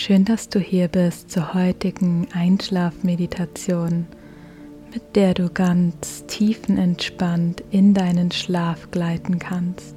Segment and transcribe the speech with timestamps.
[0.00, 4.06] Schön, dass du hier bist zur heutigen Einschlafmeditation,
[4.94, 9.96] mit der du ganz tiefenentspannt in deinen Schlaf gleiten kannst.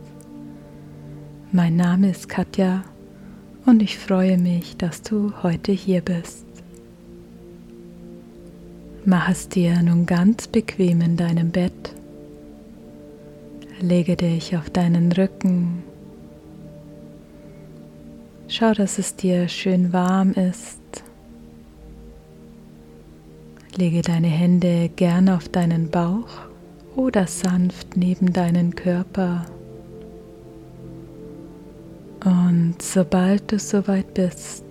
[1.52, 2.84] Mein Name ist Katja
[3.68, 6.48] und ich freue mich, dass du heute hier bist.
[9.06, 11.94] Mach es dir nun ganz bequem in deinem Bett.
[13.80, 15.84] Lege dich auf deinen Rücken
[18.54, 20.82] Schau, dass es dir schön warm ist.
[23.78, 26.28] Lege deine Hände gern auf deinen Bauch
[26.98, 29.46] oder sanft neben deinen Körper.
[32.26, 34.66] Und sobald du soweit bist,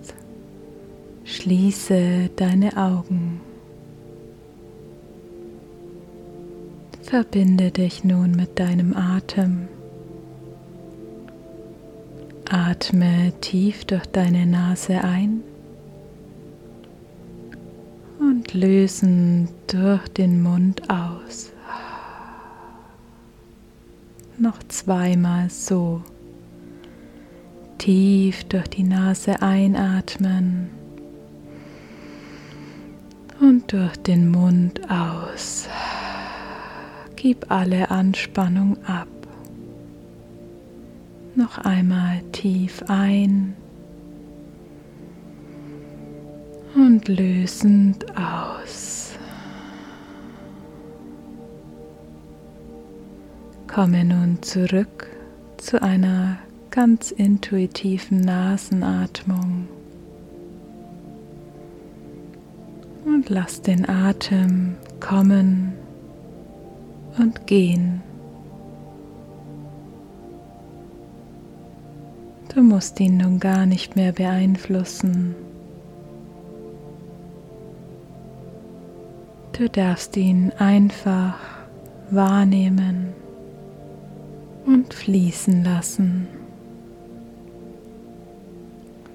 [1.23, 3.41] schließe deine Augen.
[7.01, 9.67] Verbinde dich nun mit deinem Atem.
[12.53, 15.41] Atme tief durch deine Nase ein
[18.19, 21.53] und lösen durch den Mund aus.
[24.37, 26.01] Noch zweimal so.
[27.77, 30.71] Tief durch die Nase einatmen
[33.39, 35.69] und durch den Mund aus.
[37.15, 39.07] Gib alle Anspannung ab.
[41.35, 43.55] Noch einmal tief ein
[46.75, 49.17] und lösend aus.
[53.67, 55.07] Komme nun zurück
[55.55, 56.37] zu einer
[56.69, 59.69] ganz intuitiven Nasenatmung
[63.05, 65.73] und lass den Atem kommen
[67.17, 68.01] und gehen.
[72.53, 75.35] Du musst ihn nun gar nicht mehr beeinflussen.
[79.53, 81.37] Du darfst ihn einfach
[82.09, 83.13] wahrnehmen
[84.65, 86.27] und fließen lassen.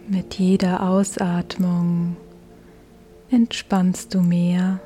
[0.09, 2.17] Mit jeder Ausatmung
[3.31, 4.81] entspannst du mehr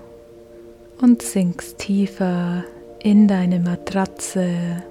[1.00, 2.64] und sinkst tiefer
[3.00, 4.82] in deine Matratze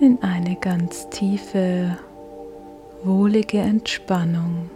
[0.00, 1.96] in eine ganz tiefe,
[3.02, 4.70] wohlige Entspannung.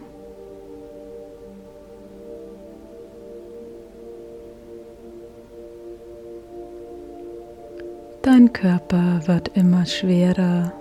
[8.23, 10.73] Dein Körper wird immer schwerer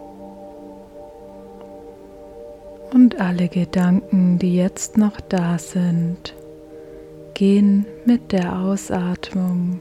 [2.93, 6.35] und alle Gedanken, die jetzt noch da sind,
[7.33, 9.79] gehen mit der Ausatmung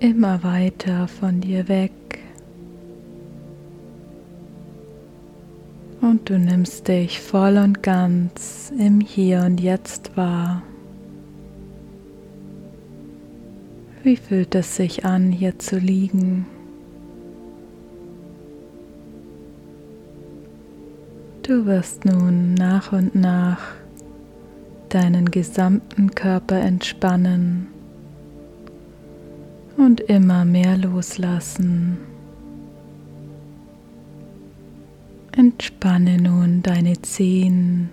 [0.00, 2.03] immer weiter von dir weg.
[6.04, 10.62] Und du nimmst dich voll und ganz im Hier und Jetzt wahr.
[14.02, 16.46] Wie fühlt es sich an, hier zu liegen?
[21.42, 23.60] Du wirst nun nach und nach
[24.90, 27.68] deinen gesamten Körper entspannen
[29.76, 32.13] und immer mehr loslassen.
[35.36, 37.90] Entspanne nun deine Zehen,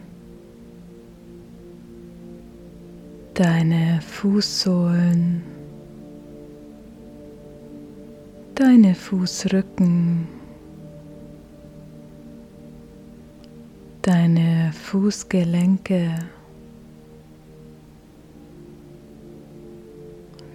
[3.33, 5.41] deine Fußsohlen,
[8.53, 10.27] deine Fußrücken,
[14.03, 16.19] deine Fußgelenke.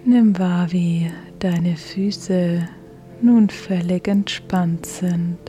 [0.05, 2.65] Nimm wahr, wie deine Füße
[3.21, 5.46] nun völlig entspannt sind.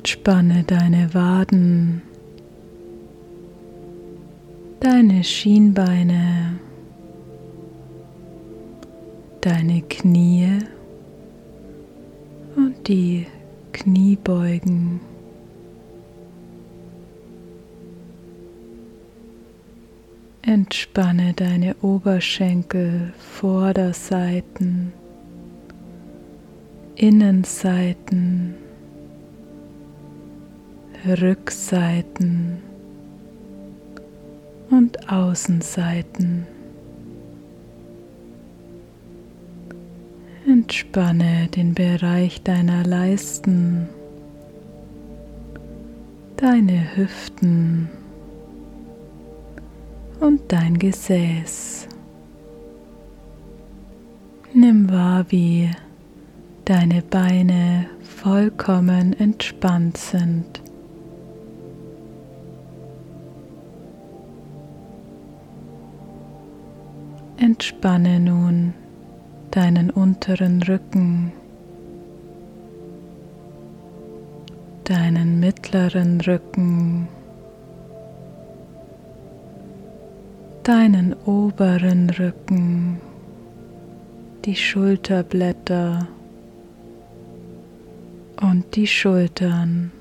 [0.00, 2.00] Entspanne deine Waden,
[4.80, 6.58] deine Schienbeine,
[9.42, 10.60] deine Knie
[12.56, 13.26] und die
[13.72, 15.00] Kniebeugen.
[20.40, 24.94] Entspanne deine Oberschenkel, Vorderseiten,
[26.96, 28.69] Innenseiten.
[31.06, 32.58] Rückseiten
[34.70, 36.46] und Außenseiten.
[40.46, 43.88] Entspanne den Bereich deiner Leisten,
[46.36, 47.88] deine Hüften
[50.20, 51.88] und dein Gesäß.
[54.52, 55.70] Nimm wahr, wie
[56.64, 60.59] deine Beine vollkommen entspannt sind.
[67.60, 68.72] Entspanne nun
[69.50, 71.30] deinen unteren Rücken,
[74.84, 77.06] deinen mittleren Rücken,
[80.62, 82.98] deinen oberen Rücken,
[84.46, 86.08] die Schulterblätter
[88.40, 89.92] und die Schultern.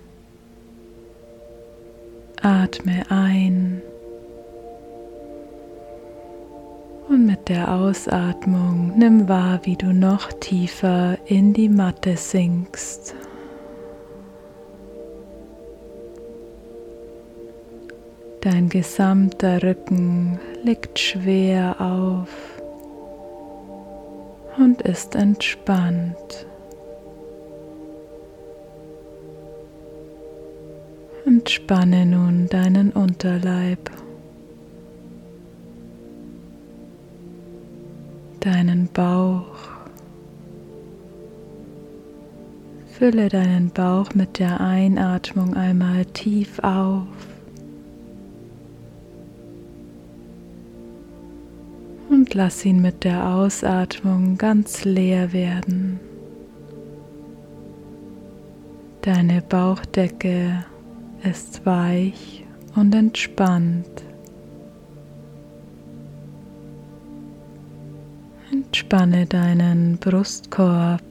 [2.42, 3.82] Atme ein
[7.10, 13.16] und mit der Ausatmung nimm wahr, wie du noch tiefer in die Matte sinkst.
[18.42, 22.30] Dein gesamter Rücken liegt schwer auf
[24.58, 26.46] und ist entspannt.
[31.26, 33.92] Entspanne nun deinen Unterleib,
[38.46, 39.46] deinen Bauch.
[42.92, 47.08] Fülle deinen Bauch mit der Einatmung einmal tief auf.
[52.10, 56.00] und lass ihn mit der Ausatmung ganz leer werden.
[59.02, 60.66] Deine Bauchdecke
[61.24, 62.46] ist weich
[62.76, 64.04] und entspannt.
[68.92, 71.04] Entspanne deinen Brustkorb.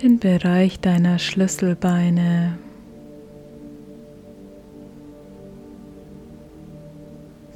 [0.00, 2.58] Den Bereich deiner Schlüsselbeine.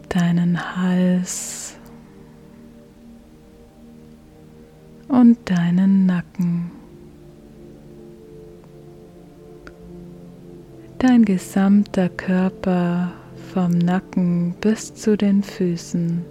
[0.09, 1.77] deinen Hals
[5.07, 6.73] und deinen Nacken.
[10.99, 13.13] Dein gesamter Körper
[13.57, 16.23] vom Nacken bis zu den Füßen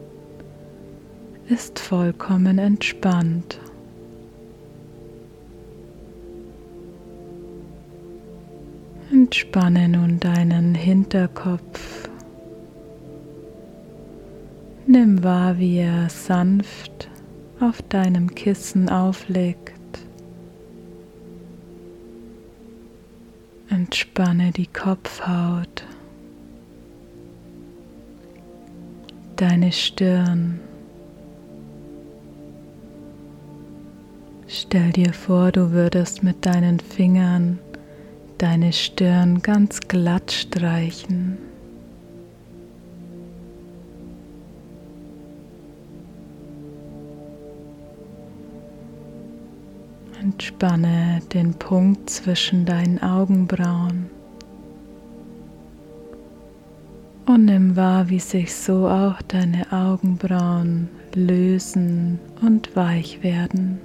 [1.50, 3.60] ist vollkommen entspannt.
[9.12, 12.08] Entspanne nun deinen Hinterkopf
[14.86, 17.10] Nimm wahr, wie er sanft
[17.60, 19.74] auf deinem Kissen auflegt.
[23.68, 25.88] Entspanne die Kopfhaut,
[29.36, 30.60] deine Stirn.
[34.48, 37.60] Stell dir vor, du würdest mit deinen Fingern
[38.38, 41.38] deine Stirn ganz glatt streichen.
[50.22, 54.10] Entspanne den Punkt zwischen deinen Augenbrauen
[57.36, 63.82] und nimm wahr, wie sich so auch deine Augenbrauen lösen und weich werden.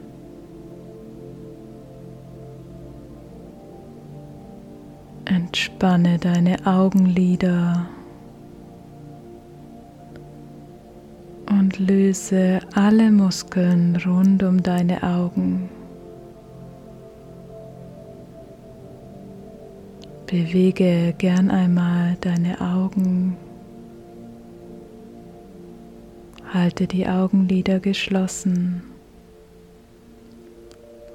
[5.25, 7.89] Entspanne deine Augenlider
[11.49, 15.69] und löse alle Muskeln rund um deine Augen.
[20.31, 23.37] Bewege gern einmal deine Augen.
[26.55, 28.85] Halte die Augenlider geschlossen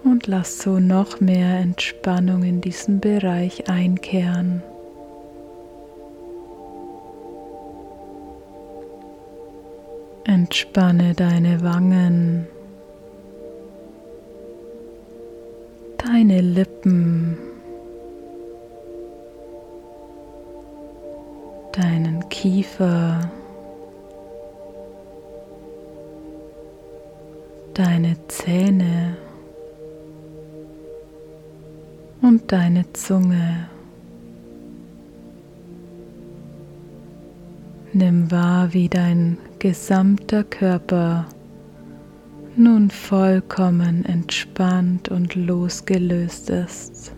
[0.04, 4.62] und lass so noch mehr Entspannung in diesen Bereich einkehren.
[10.26, 12.48] Entspanne deine Wangen,
[15.98, 17.45] deine Lippen.
[21.76, 23.30] Deinen Kiefer,
[27.74, 29.18] deine Zähne
[32.22, 33.68] und deine Zunge.
[37.92, 41.26] Nimm wahr, wie dein gesamter Körper
[42.56, 47.15] nun vollkommen entspannt und losgelöst ist.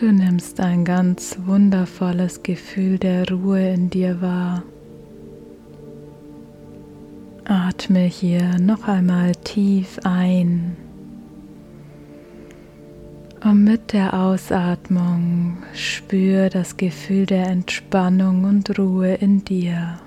[0.00, 4.62] Du nimmst ein ganz wundervolles Gefühl der Ruhe in dir wahr.
[7.44, 10.74] Atme hier noch einmal tief ein.
[13.44, 19.98] Und mit der Ausatmung spür das Gefühl der Entspannung und Ruhe in dir.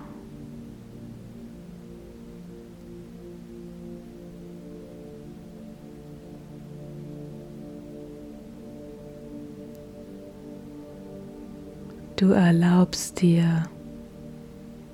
[12.16, 13.68] Du erlaubst dir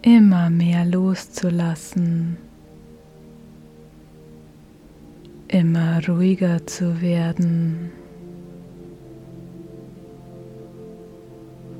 [0.01, 2.37] immer mehr loszulassen,
[5.49, 7.91] immer ruhiger zu werden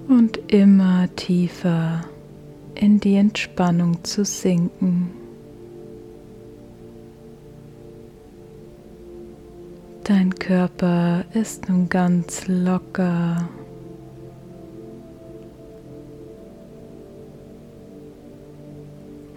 [0.09, 2.03] und immer tiefer
[2.75, 5.11] in die Entspannung zu sinken.
[10.03, 13.47] Dein Körper ist nun ganz locker.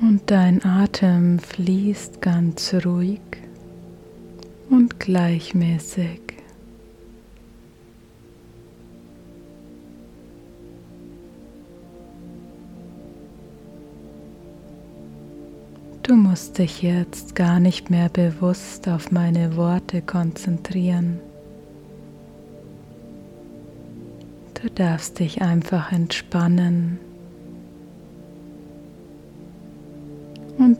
[0.02, 3.21] Und dein Atem fließt ganz ruhig
[4.68, 6.21] und gleichmäßig.
[16.02, 21.21] Du musst dich jetzt gar nicht mehr bewusst auf meine Worte konzentrieren.
[24.61, 26.99] Du darfst dich einfach entspannen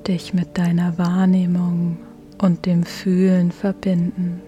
[0.09, 1.99] dich mit deiner Wahrnehmung
[2.39, 4.41] und dem Fühlen verbinden.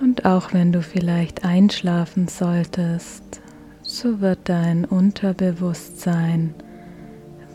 [0.00, 3.40] Und auch wenn du vielleicht einschlafen solltest,
[3.82, 6.54] so wird dein Unterbewusstsein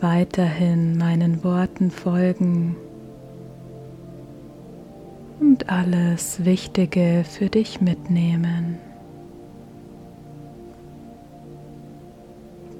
[0.00, 2.76] weiterhin meinen Worten folgen
[5.40, 8.78] und alles Wichtige für dich mitnehmen.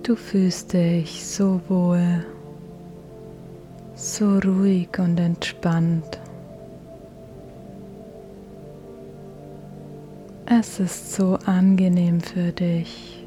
[0.05, 2.27] Du fühlst dich so wohl,
[3.95, 6.21] so ruhig und entspannt.
[10.45, 13.25] Es ist so angenehm für dich,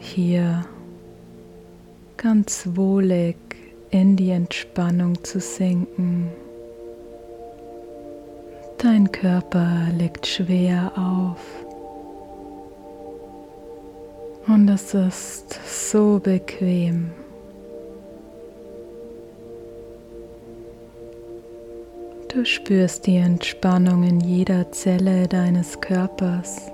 [0.00, 0.64] hier
[2.16, 3.36] ganz wohlig
[3.90, 6.28] in die Entspannung zu sinken.
[8.78, 11.65] Dein Körper liegt schwer auf
[14.48, 17.10] und es ist so bequem.
[22.28, 26.70] Du spürst die Entspannung in jeder Zelle deines Körpers.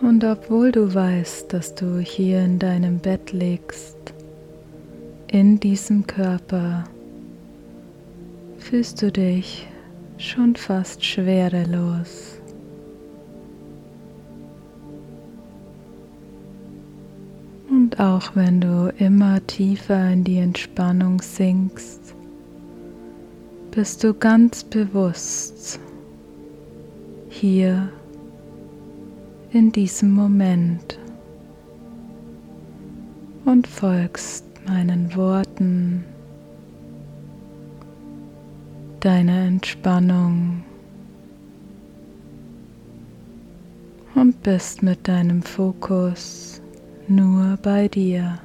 [0.00, 3.96] Und obwohl du weißt, dass du hier in deinem Bett liegst,
[5.26, 6.84] in diesem Körper,
[8.58, 9.66] fühlst du dich
[10.16, 12.35] schon fast schwerelos.
[17.98, 22.14] Auch wenn du immer tiefer in die Entspannung sinkst,
[23.70, 25.80] bist du ganz bewusst
[27.30, 27.88] hier
[29.50, 30.98] in diesem Moment
[33.46, 36.04] und folgst meinen Worten,
[39.00, 40.64] deiner Entspannung
[44.14, 46.55] und bist mit deinem Fokus
[47.08, 48.38] nur bei dir.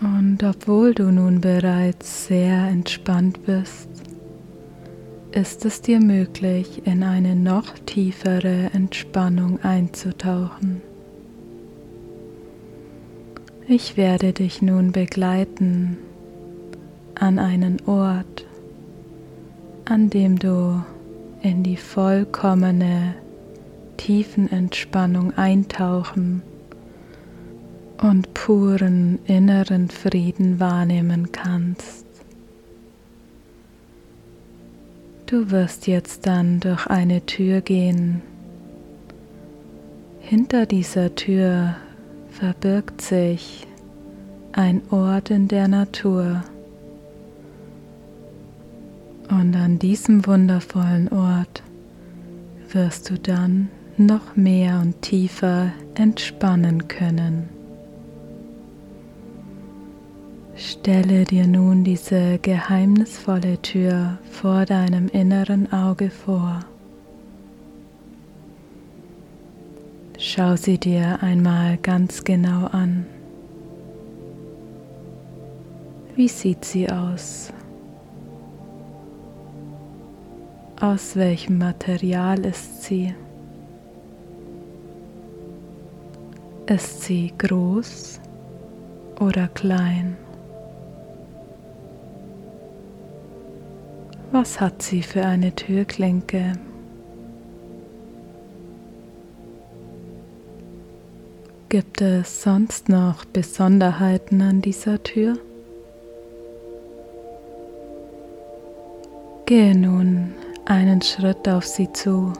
[0.00, 3.88] Und obwohl du nun bereits sehr entspannt bist,
[5.32, 10.82] ist es dir möglich, in eine noch tiefere Entspannung einzutauchen.
[13.68, 15.96] Ich werde dich nun begleiten
[17.14, 18.44] an einen Ort,
[19.84, 20.82] an dem du
[21.42, 23.14] in die vollkommene
[23.98, 26.42] tiefen Entspannung eintauchen
[28.02, 32.04] und puren inneren Frieden wahrnehmen kannst.
[35.26, 38.22] Du wirst jetzt dann durch eine Tür gehen.
[40.20, 41.76] Hinter dieser Tür
[42.32, 43.66] verbirgt sich
[44.52, 46.42] ein Ort in der Natur.
[49.28, 51.62] Und an diesem wundervollen Ort
[52.72, 57.48] wirst du dann noch mehr und tiefer entspannen können.
[60.56, 66.60] Stelle dir nun diese geheimnisvolle Tür vor deinem inneren Auge vor.
[70.34, 73.04] Schau sie dir einmal ganz genau an.
[76.16, 77.52] Wie sieht sie aus?
[80.80, 83.14] Aus welchem Material ist sie?
[86.64, 88.18] Ist sie groß
[89.20, 90.16] oder klein?
[94.30, 96.54] Was hat sie für eine Türklinke?
[101.72, 105.38] Gibt es sonst noch Besonderheiten an dieser Tür?
[109.46, 110.34] Gehe nun
[110.66, 112.34] einen Schritt auf sie zu.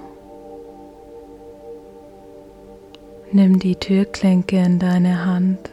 [3.33, 5.71] Nimm die Türklinke in deine Hand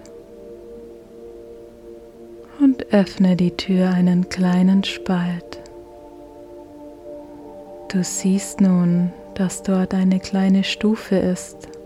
[2.61, 5.59] und öffne die Tür einen kleinen Spalt.
[7.89, 11.78] Du siehst nun, dass dort eine kleine Stufe ist.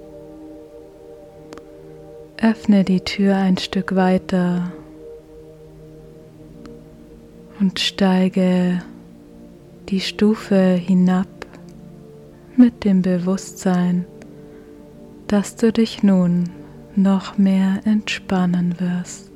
[2.44, 4.74] Öffne die Tür ein Stück weiter
[7.62, 8.84] und steige
[9.88, 11.28] die Stufe hinab
[12.58, 14.04] mit dem Bewusstsein,
[15.28, 16.50] dass du dich nun
[16.98, 19.32] noch mehr entspannen wirst.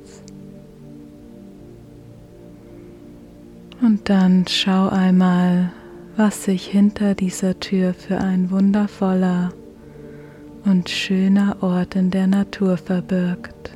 [3.80, 5.72] Und dann schau einmal,
[6.18, 9.54] was sich hinter dieser Tür für ein wundervoller
[10.64, 13.70] und schöner Ort in der Natur verbirgt.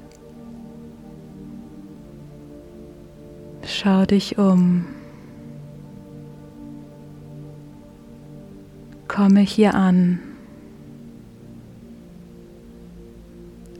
[3.64, 4.86] Schau dich um.
[9.08, 10.18] Komme hier an.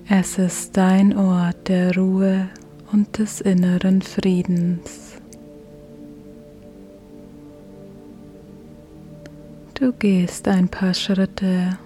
[0.09, 2.49] Es ist dein Ort der Ruhe
[2.92, 5.16] und des inneren Friedens.
[9.75, 11.78] Du gehst ein paar Schritte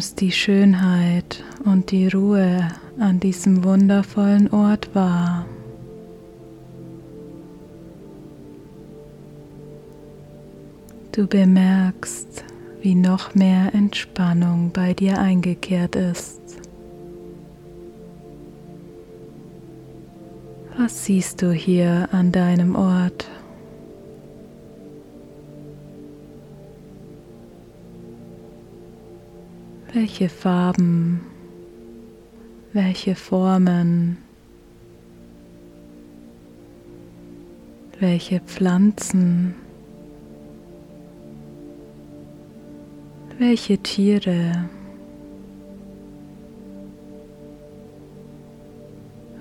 [0.00, 2.66] nimmst die Schönheit und die Ruhe
[2.98, 5.44] an diesem wundervollen Ort wahr.
[11.12, 12.44] Du bemerkst,
[12.80, 16.40] wie noch mehr Entspannung bei dir eingekehrt ist.
[20.78, 23.29] Was siehst du hier an deinem Ort?
[30.00, 31.20] Welche Farben,
[32.72, 34.16] welche Formen,
[37.98, 39.54] welche Pflanzen,
[43.38, 44.70] welche Tiere,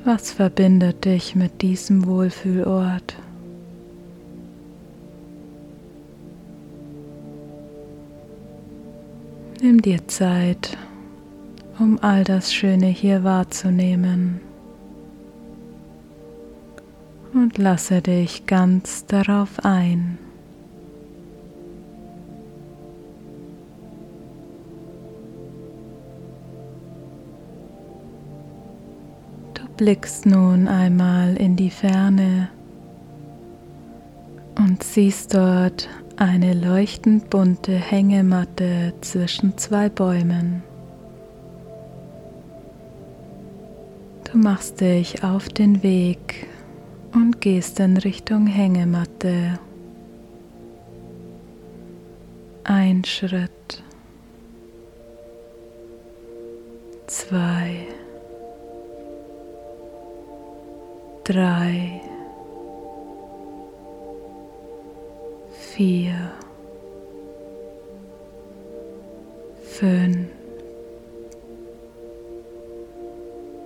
[0.03, 3.15] was verbindet dich mit diesem Wohlfühlort?
[9.69, 10.75] Nimm dir Zeit,
[11.77, 14.41] um all das Schöne hier wahrzunehmen
[17.35, 20.17] und lasse dich ganz darauf ein.
[29.53, 32.49] Du blickst nun einmal in die Ferne
[34.57, 35.87] und siehst dort
[36.19, 40.61] eine leuchtend bunte Hängematte zwischen zwei Bäumen.
[44.29, 46.47] Du machst dich auf den Weg
[47.13, 49.59] und gehst in Richtung Hängematte.
[52.65, 53.81] Ein Schritt,
[57.07, 57.87] zwei,
[61.23, 62.01] drei,
[65.79, 66.33] vier,
[69.63, 70.27] fünf,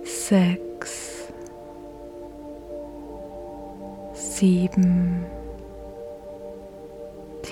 [0.04, 1.26] sechs,
[4.14, 5.26] sieben.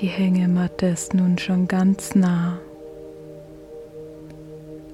[0.01, 2.61] Die Hängematte ist nun schon ganz nah.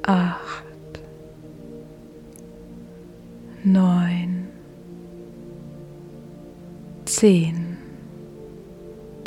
[0.00, 0.64] Acht,
[3.64, 4.48] neun,
[7.04, 7.67] zehn.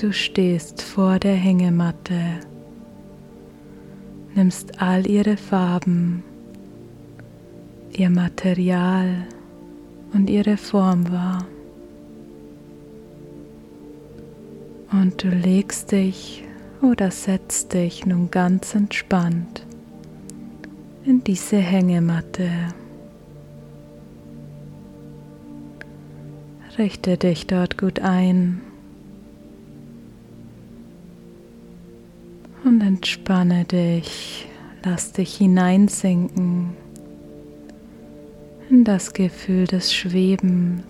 [0.01, 2.39] Du stehst vor der Hängematte,
[4.33, 6.23] nimmst all ihre Farben,
[7.91, 9.27] ihr Material
[10.11, 11.45] und ihre Form wahr.
[14.91, 16.45] Und du legst dich
[16.81, 19.67] oder setzt dich nun ganz entspannt
[21.05, 22.49] in diese Hängematte.
[26.79, 28.61] Richte dich dort gut ein
[32.81, 34.47] entspanne dich.
[34.83, 36.75] Lass dich hineinsinken
[38.69, 40.83] in das Gefühl des Schwebens.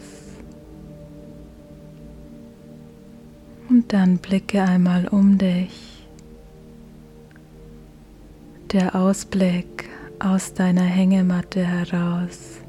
[3.69, 6.07] Und dann blicke einmal um dich.
[8.71, 12.59] Der Ausblick aus deiner Hängematte heraus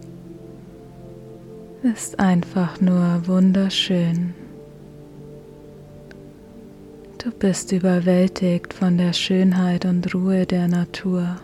[1.82, 4.34] ist einfach nur wunderschön.
[7.22, 11.36] Du bist überwältigt von der Schönheit und Ruhe der Natur.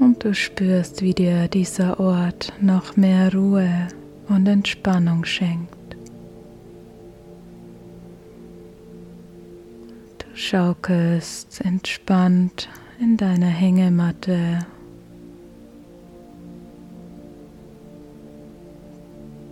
[0.00, 3.86] Und du spürst, wie dir dieser Ort noch mehr Ruhe
[4.28, 5.96] und Entspannung schenkt.
[10.18, 14.66] Du schaukelst entspannt in deiner Hängematte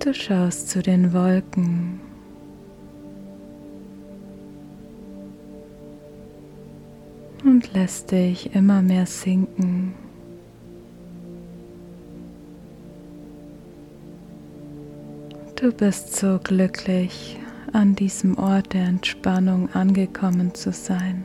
[0.02, 2.00] Du schaust zu den Wolken.
[7.44, 9.94] Und lässt dich immer mehr sinken.
[15.54, 17.38] Du bist so glücklich,
[17.72, 21.24] an diesem Ort der Entspannung angekommen zu sein.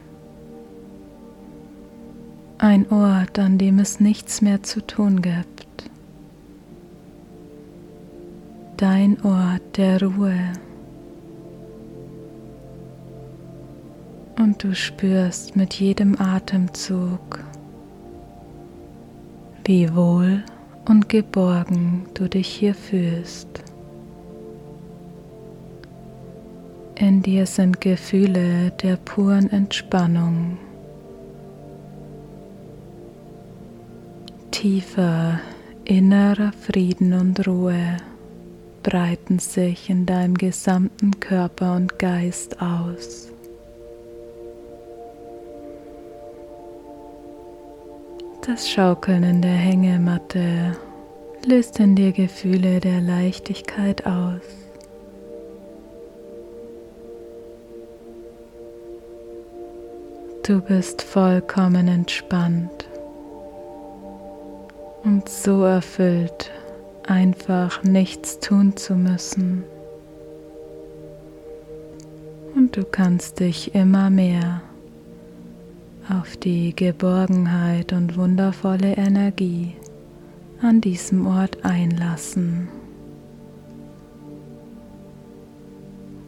[2.60, 5.57] Ein Ort, an dem es nichts mehr zu tun gibt.
[8.78, 10.54] Dein Ort der Ruhe.
[14.38, 17.40] Und du spürst mit jedem Atemzug,
[19.66, 20.44] wie wohl
[20.88, 23.48] und geborgen du dich hier fühlst.
[26.96, 30.58] In dir sind Gefühle der puren Entspannung,
[34.52, 35.40] tiefer
[35.84, 37.98] innerer Frieden und Ruhe
[38.88, 43.28] breiten sich in deinem gesamten Körper und Geist aus.
[48.45, 50.78] Das Schaukeln in der Hängematte
[51.45, 54.39] löst in dir Gefühle der Leichtigkeit aus.
[60.43, 62.88] Du bist vollkommen entspannt
[65.04, 66.52] und so erfüllt
[67.08, 69.63] einfach nichts tun zu müssen.
[72.56, 74.62] Und du kannst dich immer mehr
[76.10, 79.74] auf die Geborgenheit und wundervolle Energie
[80.62, 82.67] an diesem Ort einlassen.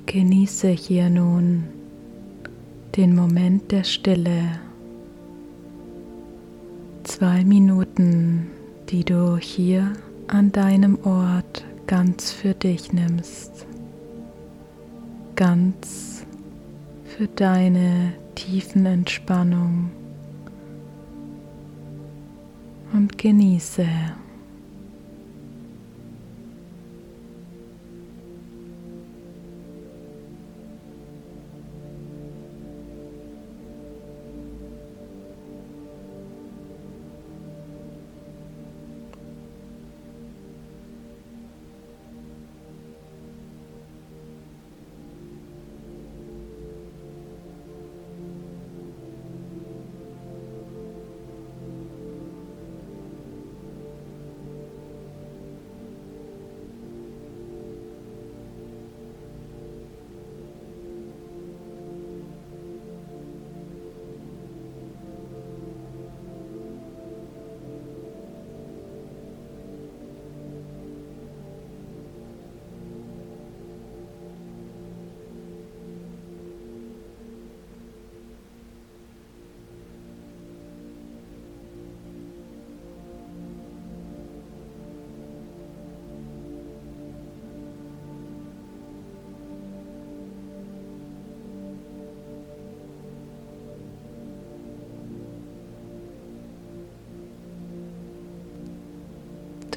[0.05, 1.63] Genieße hier nun
[2.95, 4.59] den Moment der Stille.
[7.03, 8.47] Zwei Minuten,
[8.89, 9.93] die du hier
[10.31, 13.65] an deinem Ort ganz für dich nimmst,
[15.35, 16.23] ganz
[17.03, 19.89] für deine tiefen Entspannung
[22.93, 23.87] und genieße.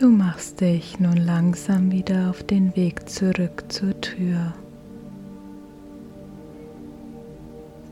[0.03, 4.53] Du machst dich nun langsam wieder auf den Weg zurück zur Tür.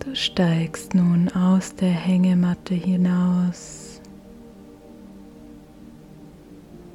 [0.00, 4.00] Du steigst nun aus der Hängematte hinaus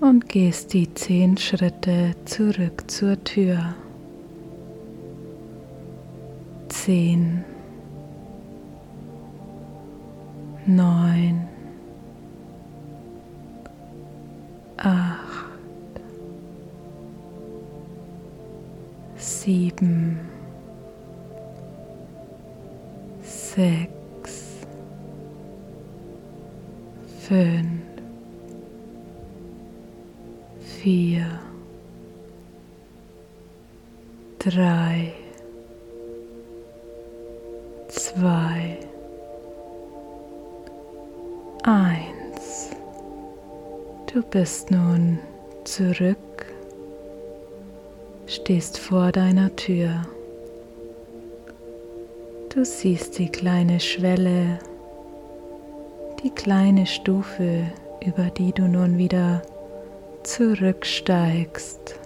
[0.01, 3.73] und gehst die zehn Schritte zurück zur Tür.
[6.67, 7.45] Zehn,
[10.65, 11.44] neun,
[19.25, 20.19] sieben,
[23.23, 24.59] sechs,
[27.27, 27.81] fünf,
[30.59, 31.39] vier,
[34.38, 35.11] drei,
[37.88, 38.77] zwei,
[41.63, 42.69] eins.
[44.05, 45.17] Du bist nun
[45.63, 46.35] zurück
[48.36, 50.02] stehst vor deiner Tür.
[52.54, 54.60] Du siehst die kleine Schwelle,
[56.21, 57.63] die kleine Stufe,
[58.06, 59.41] über die du nun wieder
[60.24, 62.00] zurücksteigst.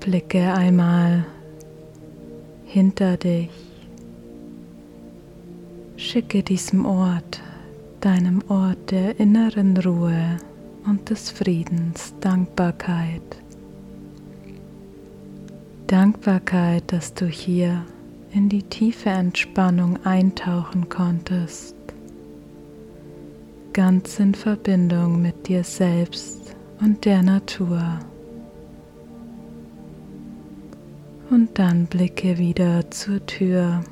[0.00, 1.24] Blicke einmal
[2.66, 3.50] hinter dich.
[5.96, 7.40] Schicke diesem Ort,
[8.00, 10.38] deinem Ort der inneren Ruhe
[10.86, 13.22] und des Friedens Dankbarkeit.
[15.86, 17.84] Dankbarkeit, dass du hier
[18.32, 21.74] in die tiefe Entspannung eintauchen konntest,
[23.72, 28.00] ganz in Verbindung mit dir selbst und der Natur.
[31.30, 33.82] Und dann blicke wieder zur Tür.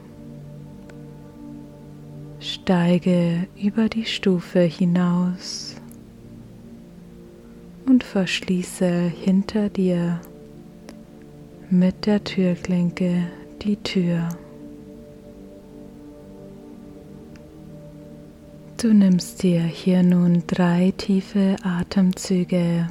[2.40, 5.65] Steige über die Stufe hinaus
[7.86, 8.86] und verschließe
[9.24, 10.20] hinter dir
[11.70, 13.26] mit der Türklinke
[13.62, 14.28] die Tür.
[18.80, 22.86] Du nimmst dir hier nun drei tiefe Atemzüge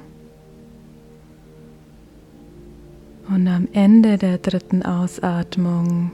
[3.27, 6.11] Und am Ende der dritten Ausatmung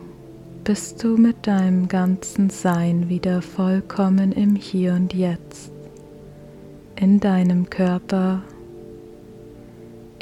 [0.64, 5.72] bist du mit deinem ganzen Sein wieder vollkommen im Hier und Jetzt,
[6.96, 8.44] in deinem Körper,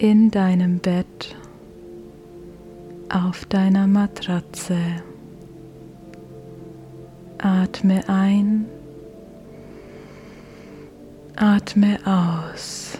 [0.01, 1.35] in deinem Bett,
[3.09, 4.77] auf deiner Matratze.
[7.37, 8.65] Atme ein,
[11.35, 12.97] atme aus.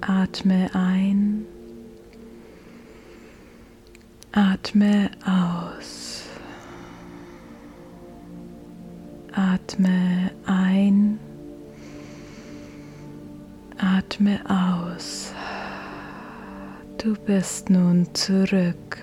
[0.00, 1.46] Atme ein,
[4.32, 6.24] atme aus.
[9.32, 11.20] Atme ein,
[13.78, 15.32] atme aus.
[16.98, 19.02] Du bist nun zurück.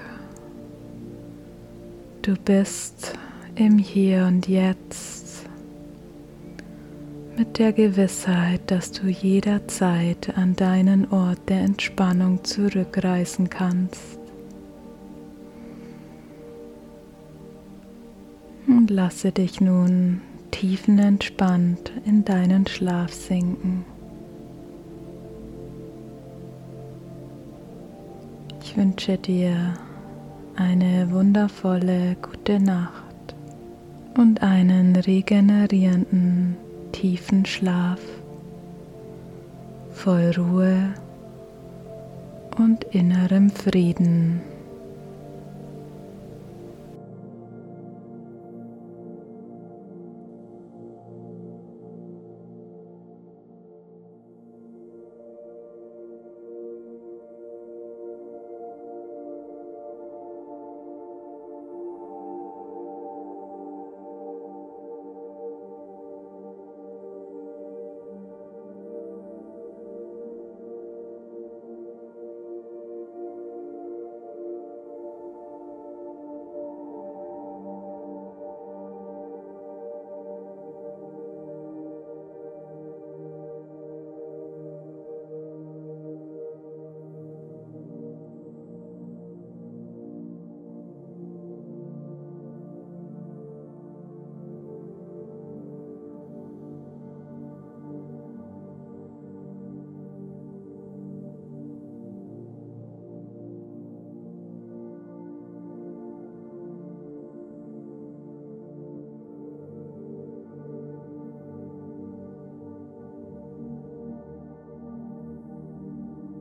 [2.21, 3.13] Du bist
[3.55, 5.47] im Hier und Jetzt
[7.37, 14.19] mit der Gewissheit, dass du jederzeit an deinen Ort der Entspannung zurückreisen kannst.
[18.67, 23.85] Und lasse dich nun tiefenentspannt in deinen Schlaf sinken.
[28.71, 29.73] Ich wünsche dir
[30.55, 33.35] eine wundervolle gute Nacht
[34.17, 36.55] und einen regenerierenden
[36.93, 37.99] tiefen Schlaf
[39.91, 40.93] voll Ruhe
[42.57, 44.39] und innerem Frieden.